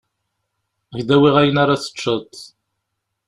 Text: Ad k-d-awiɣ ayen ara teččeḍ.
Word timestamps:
Ad 0.91 0.97
k-d-awiɣ 1.01 1.35
ayen 1.41 1.61
ara 1.63 1.81
teččeḍ. 1.83 2.29